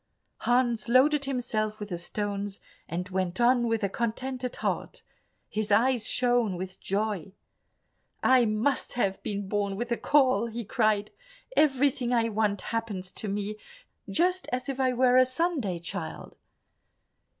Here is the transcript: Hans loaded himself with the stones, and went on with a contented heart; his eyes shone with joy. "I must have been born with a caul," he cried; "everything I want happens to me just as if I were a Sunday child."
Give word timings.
Hans 0.39 0.89
loaded 0.89 1.25
himself 1.25 1.79
with 1.79 1.89
the 1.89 1.97
stones, 1.99 2.59
and 2.89 3.07
went 3.09 3.39
on 3.39 3.67
with 3.67 3.83
a 3.83 3.87
contented 3.87 4.55
heart; 4.55 5.03
his 5.47 5.71
eyes 5.71 6.07
shone 6.09 6.57
with 6.57 6.79
joy. 6.79 7.33
"I 8.23 8.45
must 8.45 8.93
have 8.93 9.21
been 9.21 9.47
born 9.47 9.75
with 9.75 9.91
a 9.91 9.97
caul," 9.97 10.47
he 10.47 10.65
cried; 10.65 11.11
"everything 11.55 12.11
I 12.11 12.29
want 12.29 12.63
happens 12.63 13.11
to 13.11 13.27
me 13.27 13.57
just 14.09 14.47
as 14.51 14.67
if 14.67 14.79
I 14.79 14.91
were 14.91 15.17
a 15.17 15.25
Sunday 15.27 15.77
child." 15.77 16.35